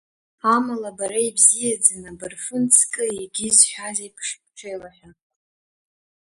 [0.53, 5.09] Амала бара ибзиаӡаны абарфын ҵкы егьи зҳәаз еиԥш бҽеилаҳәа.